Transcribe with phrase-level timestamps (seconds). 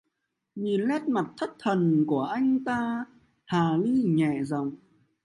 [0.55, 3.05] Nhìn nét mặt Thất thần của anh ta
[3.45, 4.71] Hà Ni nhẹ giọng